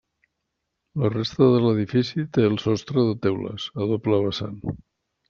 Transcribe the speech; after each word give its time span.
La 1.01 1.11
resta 1.15 1.49
de 1.55 1.59
l'edifici 1.65 2.25
té 2.37 2.45
el 2.53 2.57
sostre 2.63 3.05
de 3.11 3.13
teules, 3.27 3.67
a 3.83 3.89
doble 3.93 4.21
vessant. 4.25 4.57